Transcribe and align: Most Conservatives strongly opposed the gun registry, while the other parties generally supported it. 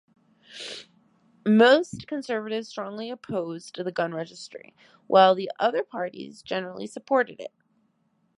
Most 1.45 2.07
Conservatives 2.07 2.69
strongly 2.69 3.11
opposed 3.11 3.75
the 3.75 3.91
gun 3.91 4.15
registry, 4.15 4.73
while 5.05 5.35
the 5.35 5.51
other 5.59 5.83
parties 5.83 6.41
generally 6.41 6.87
supported 6.87 7.39
it. 7.39 7.53